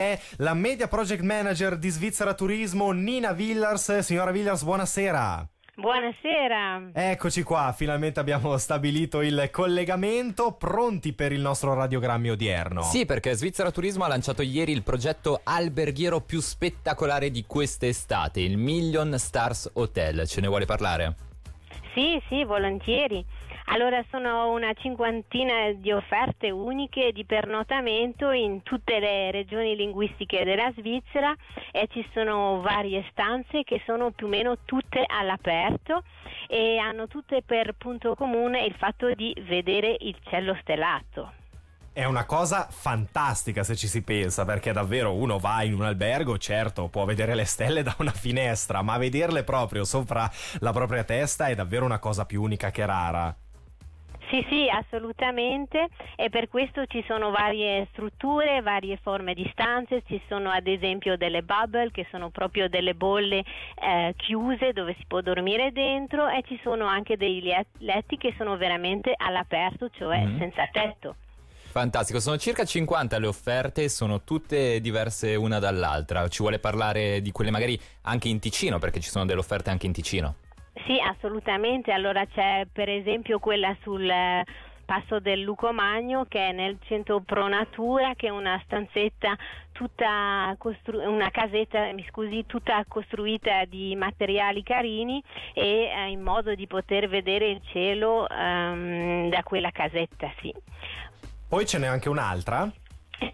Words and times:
è 0.00 0.18
la 0.36 0.54
Media 0.54 0.88
Project 0.88 1.20
Manager 1.20 1.76
di 1.76 1.90
Svizzera 1.90 2.32
Turismo, 2.32 2.90
Nina 2.90 3.32
Villars. 3.32 3.98
Signora 3.98 4.30
Villars, 4.30 4.62
buonasera. 4.62 5.46
Buonasera. 5.74 6.90
Eccoci 6.94 7.42
qua, 7.42 7.74
finalmente 7.76 8.18
abbiamo 8.18 8.56
stabilito 8.58 9.20
il 9.20 9.50
collegamento, 9.52 10.52
pronti 10.52 11.12
per 11.12 11.32
il 11.32 11.42
nostro 11.42 11.74
radiogrammi 11.74 12.30
odierno. 12.30 12.80
Sì, 12.82 13.04
perché 13.04 13.34
Svizzera 13.34 13.70
Turismo 13.70 14.04
ha 14.04 14.08
lanciato 14.08 14.40
ieri 14.40 14.72
il 14.72 14.82
progetto 14.82 15.42
alberghiero 15.44 16.22
più 16.22 16.40
spettacolare 16.40 17.30
di 17.30 17.44
quest'estate, 17.46 18.40
il 18.40 18.56
Million 18.56 19.18
Stars 19.18 19.68
Hotel. 19.74 20.26
Ce 20.26 20.40
ne 20.40 20.48
vuole 20.48 20.64
parlare? 20.64 21.29
Sì, 21.94 22.20
sì, 22.28 22.44
volentieri. 22.44 23.24
Allora 23.72 24.04
sono 24.10 24.50
una 24.50 24.72
cinquantina 24.74 25.70
di 25.72 25.92
offerte 25.92 26.50
uniche 26.50 27.12
di 27.12 27.24
pernottamento 27.24 28.32
in 28.32 28.62
tutte 28.62 28.98
le 28.98 29.30
regioni 29.30 29.76
linguistiche 29.76 30.42
della 30.42 30.72
Svizzera 30.76 31.32
e 31.70 31.86
ci 31.92 32.04
sono 32.12 32.60
varie 32.60 33.06
stanze 33.10 33.62
che 33.62 33.80
sono 33.86 34.10
più 34.10 34.26
o 34.26 34.28
meno 34.28 34.58
tutte 34.64 35.04
all'aperto 35.06 36.02
e 36.48 36.78
hanno 36.78 37.06
tutte 37.06 37.42
per 37.42 37.74
punto 37.78 38.16
comune 38.16 38.64
il 38.64 38.74
fatto 38.74 39.14
di 39.14 39.32
vedere 39.46 39.96
il 40.00 40.16
cielo 40.24 40.56
stellato. 40.62 41.39
È 42.00 42.06
una 42.06 42.24
cosa 42.24 42.66
fantastica 42.70 43.62
se 43.62 43.76
ci 43.76 43.86
si 43.86 44.02
pensa, 44.02 44.46
perché 44.46 44.72
davvero 44.72 45.12
uno 45.12 45.38
va 45.38 45.62
in 45.64 45.74
un 45.74 45.82
albergo, 45.82 46.38
certo, 46.38 46.88
può 46.88 47.04
vedere 47.04 47.34
le 47.34 47.44
stelle 47.44 47.82
da 47.82 47.94
una 47.98 48.10
finestra, 48.10 48.80
ma 48.80 48.96
vederle 48.96 49.44
proprio 49.44 49.84
sopra 49.84 50.26
la 50.60 50.72
propria 50.72 51.04
testa 51.04 51.48
è 51.48 51.54
davvero 51.54 51.84
una 51.84 51.98
cosa 51.98 52.24
più 52.24 52.40
unica 52.40 52.70
che 52.70 52.86
rara. 52.86 53.36
Sì, 54.30 54.42
sì, 54.48 54.66
assolutamente 54.70 55.88
e 56.16 56.30
per 56.30 56.48
questo 56.48 56.86
ci 56.86 57.04
sono 57.06 57.32
varie 57.32 57.86
strutture, 57.90 58.62
varie 58.62 58.96
forme 58.96 59.34
di 59.34 59.46
stanze, 59.52 60.02
ci 60.06 60.18
sono 60.26 60.48
ad 60.48 60.68
esempio 60.68 61.18
delle 61.18 61.42
bubble 61.42 61.90
che 61.90 62.06
sono 62.10 62.30
proprio 62.30 62.70
delle 62.70 62.94
bolle 62.94 63.44
eh, 63.74 64.14
chiuse 64.16 64.72
dove 64.72 64.94
si 64.98 65.04
può 65.06 65.20
dormire 65.20 65.70
dentro 65.72 66.30
e 66.30 66.42
ci 66.46 66.58
sono 66.62 66.86
anche 66.86 67.18
dei 67.18 67.42
letti 67.76 68.16
che 68.16 68.32
sono 68.38 68.56
veramente 68.56 69.12
all'aperto, 69.14 69.90
cioè 69.90 70.24
mm-hmm. 70.24 70.38
senza 70.38 70.66
tetto. 70.72 71.16
Fantastico, 71.70 72.18
sono 72.18 72.36
circa 72.36 72.64
50 72.64 73.16
le 73.20 73.28
offerte, 73.28 73.88
sono 73.88 74.22
tutte 74.22 74.80
diverse 74.80 75.36
una 75.36 75.60
dall'altra. 75.60 76.26
Ci 76.26 76.42
vuole 76.42 76.58
parlare 76.58 77.22
di 77.22 77.30
quelle 77.30 77.52
magari 77.52 77.80
anche 78.02 78.26
in 78.26 78.40
Ticino, 78.40 78.80
perché 78.80 78.98
ci 78.98 79.08
sono 79.08 79.24
delle 79.24 79.38
offerte 79.38 79.70
anche 79.70 79.86
in 79.86 79.92
Ticino. 79.92 80.34
Sì, 80.84 80.98
assolutamente. 80.98 81.92
Allora 81.92 82.26
c'è 82.26 82.66
per 82.72 82.88
esempio 82.88 83.38
quella 83.38 83.76
sul 83.82 84.08
eh, 84.08 84.44
passo 84.84 85.20
del 85.20 85.42
Lucomagno 85.42 86.24
che 86.28 86.48
è 86.48 86.52
nel 86.52 86.76
centro 86.88 87.20
Pro 87.20 87.46
Natura 87.46 88.14
che 88.16 88.26
è 88.26 88.30
una 88.30 88.60
stanzetta 88.64 89.36
tutta 89.70 90.52
costru- 90.58 91.06
una 91.06 91.30
casetta 91.30 91.92
mi 91.92 92.04
scusi 92.10 92.44
tutta 92.44 92.84
costruita 92.88 93.64
di 93.66 93.94
materiali 93.94 94.64
carini 94.64 95.22
e 95.54 95.84
eh, 95.84 96.10
in 96.10 96.20
modo 96.20 96.56
di 96.56 96.66
poter 96.66 97.08
vedere 97.08 97.50
il 97.50 97.60
cielo 97.70 98.26
um, 98.28 99.28
da 99.28 99.44
quella 99.44 99.70
casetta 99.70 100.28
sì. 100.40 100.52
Poi 101.50 101.66
ce 101.66 101.78
n'è 101.78 101.86
anche 101.88 102.08
un'altra 102.08 102.70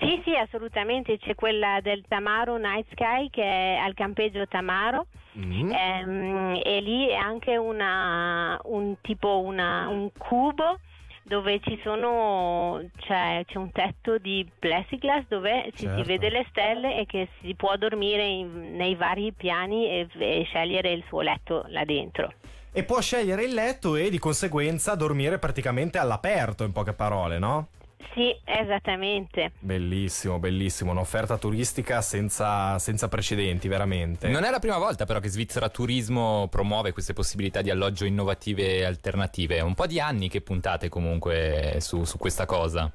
sì, 0.00 0.20
sì, 0.24 0.34
assolutamente, 0.34 1.16
c'è 1.18 1.36
quella 1.36 1.78
del 1.80 2.04
Tamaro 2.08 2.56
Night 2.56 2.86
Sky 2.90 3.30
che 3.30 3.42
è 3.42 3.76
al 3.76 3.94
campeggio 3.94 4.48
Tamaro 4.48 5.06
mm. 5.38 5.70
ehm, 5.70 6.60
e 6.64 6.80
lì 6.80 7.08
è 7.08 7.14
anche 7.14 7.56
una, 7.56 8.58
un 8.64 8.96
tipo 9.00 9.42
una, 9.42 9.86
un 9.88 10.10
cubo 10.16 10.80
dove 11.22 11.60
ci 11.60 11.78
sono, 11.84 12.80
cioè, 12.98 13.44
c'è 13.46 13.58
un 13.58 13.70
tetto 13.70 14.18
di 14.18 14.48
plexiglass 14.58 15.26
dove 15.28 15.70
certo. 15.74 15.96
si 15.96 16.02
vede 16.02 16.30
le 16.30 16.46
stelle 16.50 16.98
e 16.98 17.06
che 17.06 17.28
si 17.40 17.54
può 17.54 17.76
dormire 17.76 18.24
in, 18.24 18.74
nei 18.74 18.96
vari 18.96 19.32
piani 19.32 19.88
e, 19.88 20.08
e 20.18 20.44
scegliere 20.48 20.90
il 20.92 21.04
suo 21.06 21.20
letto 21.20 21.64
là 21.68 21.84
dentro 21.84 22.32
e 22.72 22.84
può 22.84 23.00
scegliere 23.00 23.44
il 23.44 23.54
letto 23.54 23.96
e 23.96 24.10
di 24.10 24.18
conseguenza 24.18 24.94
dormire 24.94 25.38
praticamente 25.38 25.96
all'aperto 25.96 26.62
in 26.62 26.72
poche 26.72 26.92
parole, 26.92 27.38
no? 27.38 27.68
Sì, 28.14 28.34
esattamente. 28.44 29.52
Bellissimo, 29.58 30.38
bellissimo, 30.38 30.90
un'offerta 30.92 31.36
turistica 31.38 32.00
senza, 32.00 32.78
senza, 32.78 33.08
precedenti, 33.08 33.68
veramente. 33.68 34.28
Non 34.28 34.44
è 34.44 34.50
la 34.50 34.58
prima 34.58 34.78
volta 34.78 35.04
però 35.04 35.20
che 35.20 35.28
Svizzera 35.28 35.68
Turismo 35.68 36.48
promuove 36.48 36.92
queste 36.92 37.12
possibilità 37.12 37.62
di 37.62 37.70
alloggio 37.70 38.04
innovative 38.04 38.78
e 38.78 38.84
alternative, 38.84 39.56
è 39.56 39.62
un 39.62 39.74
po' 39.74 39.86
di 39.86 40.00
anni 40.00 40.28
che 40.28 40.40
puntate 40.40 40.88
comunque 40.88 41.76
su, 41.80 42.04
su 42.04 42.18
questa 42.18 42.46
cosa. 42.46 42.90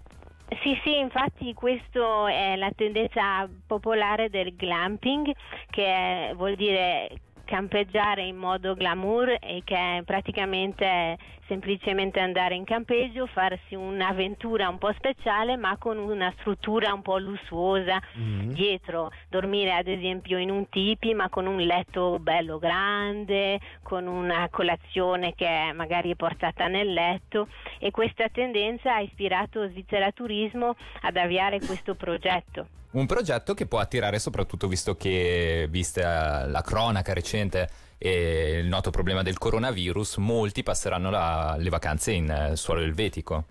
Sì, 0.62 0.78
sì, 0.84 0.98
infatti 0.98 1.54
questa 1.54 2.30
è 2.30 2.56
la 2.58 2.72
tendenza 2.76 3.50
popolare 3.66 4.30
del 4.30 4.54
glamping, 4.56 5.32
che 5.70 6.34
vuol 6.36 6.56
dire 6.56 7.10
campeggiare 7.46 8.24
in 8.24 8.38
modo 8.38 8.76
glamour 8.76 9.38
e 9.40 9.62
che 9.66 9.98
è 9.98 10.04
praticamente 10.04 11.18
semplicemente 11.52 12.22
andare 12.22 12.56
in 12.56 12.64
campeggio, 12.64 13.28
farsi 13.28 13.76
un'avventura 13.76 14.70
un 14.70 14.78
po' 14.78 14.94
speciale 14.94 15.58
ma 15.58 15.76
con 15.78 15.98
una 15.98 16.34
struttura 16.40 16.94
un 16.94 17.02
po' 17.02 17.18
lussuosa 17.18 18.02
mm-hmm. 18.18 18.52
dietro, 18.52 19.12
dormire 19.28 19.74
ad 19.74 19.88
esempio 19.88 20.38
in 20.38 20.50
un 20.50 20.70
tipi 20.70 21.14
ma 21.14 21.28
con 21.28 21.48
un 21.48 21.60
letto 21.60 22.20
bello 22.20 22.58
grande, 22.58 23.60
con 23.84 24.08
una 24.08 24.48
colazione 24.50 25.34
che 25.36 25.74
magari 25.76 26.12
è 26.12 26.16
portata 26.16 26.68
nel 26.68 26.94
letto 26.94 27.50
e 27.80 27.92
questa 27.92 28.30
tendenza 28.30 28.96
ha 28.96 29.02
ispirato 29.02 29.68
Svizzera 29.68 30.10
Turismo 30.14 30.78
ad 31.02 31.18
avviare 31.18 31.60
questo 31.60 31.96
progetto. 31.96 32.68
Un 32.92 33.06
progetto 33.06 33.54
che 33.54 33.68
può 33.68 33.80
attirare 33.80 34.20
soprattutto 34.20 34.70
visto 34.70 34.96
che, 34.96 35.68
vista 35.70 36.46
la 36.46 36.62
cronaca 36.62 37.14
recente 37.14 37.90
e 38.04 38.58
il 38.58 38.68
noto 38.68 38.90
problema 38.90 39.22
del 39.22 39.38
coronavirus, 39.38 40.18
molti 40.18 40.64
passeranno 40.64 41.12
la, 41.12 41.56
le 41.60 41.70
vacanze 41.70 42.12
in 42.12 42.32
eh, 42.32 42.56
suolo 42.56 42.82
elvetico. 42.82 43.46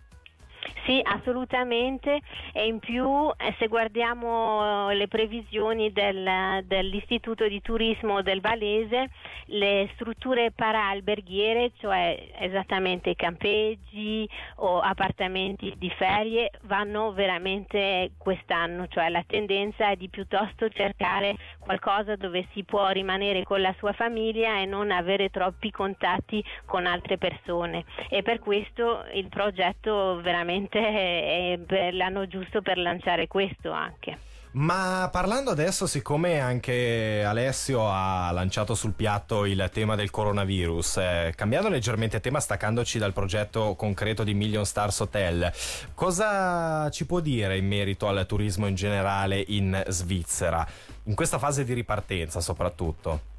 Sì, 0.90 1.00
assolutamente. 1.04 2.18
E 2.52 2.66
in 2.66 2.80
più 2.80 3.30
eh, 3.36 3.54
se 3.60 3.68
guardiamo 3.68 4.90
le 4.90 5.06
previsioni 5.06 5.92
del, 5.92 6.64
dell'Istituto 6.64 7.46
di 7.46 7.62
Turismo 7.62 8.22
del 8.22 8.40
Valese, 8.40 9.08
le 9.46 9.88
strutture 9.94 10.50
paraalberghiere, 10.50 11.70
cioè 11.78 12.30
esattamente 12.40 13.14
campeggi 13.14 14.28
o 14.56 14.80
appartamenti 14.80 15.74
di 15.76 15.90
ferie, 15.90 16.50
vanno 16.62 17.12
veramente 17.12 18.10
quest'anno, 18.18 18.88
cioè 18.88 19.10
la 19.10 19.22
tendenza 19.24 19.90
è 19.90 19.94
di 19.94 20.08
piuttosto 20.08 20.68
cercare 20.70 21.36
qualcosa 21.60 22.16
dove 22.16 22.48
si 22.52 22.64
può 22.64 22.88
rimanere 22.88 23.44
con 23.44 23.60
la 23.60 23.72
sua 23.78 23.92
famiglia 23.92 24.58
e 24.58 24.64
non 24.66 24.90
avere 24.90 25.30
troppi 25.30 25.70
contatti 25.70 26.42
con 26.64 26.86
altre 26.86 27.16
persone. 27.16 27.84
E 28.08 28.22
per 28.22 28.40
questo 28.40 29.04
il 29.12 29.28
progetto 29.28 30.20
veramente 30.20 30.78
è 30.80 31.90
l'anno 31.92 32.26
giusto 32.26 32.62
per 32.62 32.78
lanciare 32.78 33.26
questo 33.26 33.70
anche. 33.70 34.18
Ma 34.52 35.08
parlando 35.12 35.52
adesso, 35.52 35.86
siccome 35.86 36.40
anche 36.40 37.22
Alessio 37.24 37.88
ha 37.88 38.32
lanciato 38.32 38.74
sul 38.74 38.94
piatto 38.94 39.44
il 39.44 39.70
tema 39.72 39.94
del 39.94 40.10
coronavirus, 40.10 40.96
eh, 40.96 41.32
cambiando 41.36 41.68
leggermente 41.68 42.18
tema, 42.18 42.40
staccandoci 42.40 42.98
dal 42.98 43.12
progetto 43.12 43.76
concreto 43.76 44.24
di 44.24 44.34
Million 44.34 44.66
Stars 44.66 44.98
Hotel, 44.98 45.52
cosa 45.94 46.90
ci 46.90 47.06
può 47.06 47.20
dire 47.20 47.58
in 47.58 47.68
merito 47.68 48.08
al 48.08 48.26
turismo 48.26 48.66
in 48.66 48.74
generale 48.74 49.44
in 49.46 49.80
Svizzera, 49.86 50.66
in 51.04 51.14
questa 51.14 51.38
fase 51.38 51.62
di 51.62 51.72
ripartenza 51.72 52.40
soprattutto? 52.40 53.38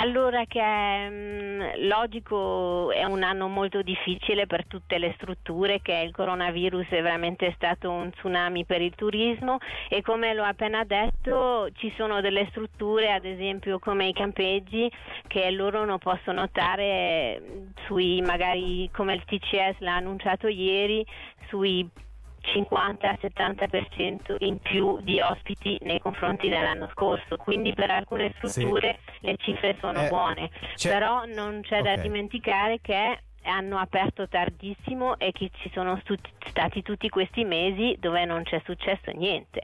Allora 0.00 0.46
che 0.46 0.60
è 0.60 1.08
mm, 1.10 1.60
logico, 1.86 2.90
è 2.90 3.04
un 3.04 3.22
anno 3.22 3.48
molto 3.48 3.82
difficile 3.82 4.46
per 4.46 4.64
tutte 4.66 4.96
le 4.96 5.12
strutture, 5.16 5.82
che 5.82 5.92
il 5.92 6.10
coronavirus 6.10 6.86
è 6.88 7.02
veramente 7.02 7.52
stato 7.54 7.90
un 7.90 8.10
tsunami 8.10 8.64
per 8.64 8.80
il 8.80 8.94
turismo 8.94 9.58
e 9.90 10.00
come 10.00 10.32
l'ho 10.32 10.44
appena 10.44 10.84
detto 10.84 11.68
ci 11.74 11.92
sono 11.98 12.22
delle 12.22 12.46
strutture, 12.48 13.12
ad 13.12 13.26
esempio 13.26 13.78
come 13.78 14.06
i 14.08 14.14
campeggi, 14.14 14.90
che 15.26 15.50
loro 15.50 15.84
non 15.84 15.98
possono 15.98 16.40
notare 16.40 17.42
sui 17.84 18.22
magari 18.22 18.88
come 18.94 19.12
il 19.12 19.24
TCS 19.26 19.80
l'ha 19.80 19.96
annunciato 19.96 20.46
ieri, 20.46 21.04
sui 21.48 21.86
50-70% 22.42 24.36
in 24.38 24.58
più 24.58 25.00
di 25.02 25.20
ospiti 25.20 25.78
nei 25.82 25.98
confronti 25.98 26.48
dell'anno 26.48 26.88
scorso, 26.92 27.36
quindi 27.36 27.72
per 27.74 27.90
alcune 27.90 28.32
strutture 28.36 28.98
sì. 29.04 29.26
le 29.26 29.36
cifre 29.38 29.76
sono 29.80 30.04
eh, 30.04 30.08
buone, 30.08 30.50
però 30.82 31.24
non 31.26 31.60
c'è 31.62 31.80
okay. 31.80 31.96
da 31.96 32.02
dimenticare 32.02 32.80
che 32.80 33.18
hanno 33.44 33.78
aperto 33.78 34.28
tardissimo 34.28 35.18
e 35.18 35.32
che 35.32 35.50
ci 35.60 35.70
sono 35.72 35.98
stut- 36.02 36.28
stati 36.48 36.82
tutti 36.82 37.08
questi 37.08 37.44
mesi 37.44 37.96
dove 37.98 38.24
non 38.24 38.42
c'è 38.42 38.60
successo 38.64 39.10
niente. 39.12 39.62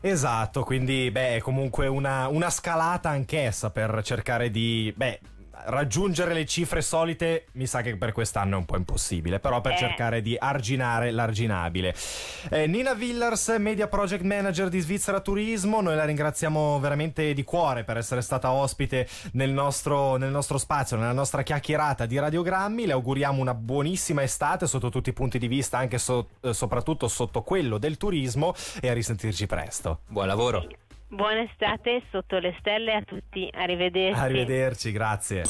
Esatto, 0.00 0.62
quindi 0.62 1.10
beh, 1.10 1.36
è 1.36 1.40
comunque 1.40 1.86
una, 1.88 2.28
una 2.28 2.50
scalata 2.50 3.08
anch'essa 3.08 3.70
per 3.70 4.00
cercare 4.04 4.50
di 4.50 4.92
beh, 4.94 5.20
raggiungere 5.66 6.32
le 6.34 6.46
cifre 6.46 6.82
solite 6.82 7.46
mi 7.52 7.66
sa 7.66 7.80
che 7.82 7.96
per 7.96 8.12
quest'anno 8.12 8.54
è 8.54 8.58
un 8.58 8.64
po' 8.64 8.76
impossibile, 8.76 9.40
però 9.40 9.60
per 9.60 9.72
Eh. 9.72 9.76
cercare 9.78 10.22
di 10.22 10.36
arginare 10.38 11.10
l'arginabile. 11.10 11.94
Eh, 12.50 12.66
Nina 12.66 12.94
Villars, 12.94 13.48
Media 13.58 13.88
Project 13.88 14.22
Manager 14.22 14.68
di 14.68 14.80
Svizzera 14.80 15.20
Turismo, 15.20 15.80
noi 15.80 15.96
la 15.96 16.04
ringraziamo 16.04 16.78
veramente 16.80 17.32
di 17.34 17.42
cuore 17.44 17.84
per 17.84 17.96
essere 17.96 18.20
stata 18.22 18.52
ospite 18.52 19.08
nel 19.32 19.50
nostro, 19.50 20.16
nel 20.16 20.30
nostro 20.30 20.58
spazio, 20.58 20.96
nella 20.96 21.12
nostra 21.12 21.42
chiacchierata 21.42 22.06
di 22.06 22.18
radiogrammi. 22.18 22.86
Le 22.86 22.92
auguriamo 22.92 23.40
una 23.40 23.54
buonissima 23.54 24.22
estate 24.22 24.66
sotto 24.66 24.88
tutti 24.90 25.08
i 25.10 25.12
punti 25.12 25.38
di 25.38 25.48
vista, 25.48 25.78
anche 25.78 25.98
so- 25.98 26.28
eh, 26.42 26.52
soprattutto 26.52 27.08
sotto 27.08 27.42
quello 27.42 27.78
del 27.78 27.96
turismo 27.96 28.54
e 28.80 28.88
a 28.88 28.92
risentirci 28.92 29.46
presto. 29.46 30.00
Buon 30.06 30.26
lavoro. 30.26 30.66
Buona 31.08 31.42
estate 31.42 32.02
sotto 32.10 32.38
le 32.38 32.56
stelle 32.58 32.92
a 32.92 33.02
tutti, 33.02 33.48
arrivederci. 33.52 34.18
Arrivederci, 34.18 34.92
grazie. 34.92 35.42